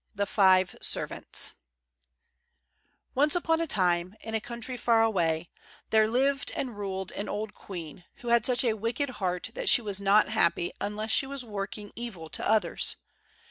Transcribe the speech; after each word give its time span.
The 0.15 0.25
Five 0.25 0.75
Servants 0.81 1.53
Once 3.13 3.35
upon 3.35 3.61
a 3.61 3.67
time, 3.67 4.15
in 4.21 4.33
a 4.33 4.41
country 4.41 4.75
far 4.75 5.03
away, 5.03 5.51
there 5.91 6.07
lived 6.09 6.51
and 6.55 6.75
ruled 6.75 7.11
an 7.11 7.29
old 7.29 7.53
queen 7.53 8.05
who 8.15 8.29
had 8.29 8.43
such 8.43 8.63
a 8.63 8.73
wicked 8.73 9.11
heart 9.21 9.51
that 9.53 9.69
she 9.69 9.83
was 9.83 10.01
not 10.01 10.29
happy 10.29 10.71
unless 10.81 11.11
she 11.11 11.27
was 11.27 11.45
working 11.45 11.91
evil 11.95 12.31
to 12.31 12.49
others. 12.49 12.95